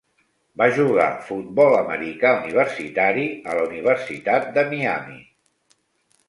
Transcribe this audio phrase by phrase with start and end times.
[0.59, 5.21] Va jugar futbol americà universitari a la Universitat de Miami.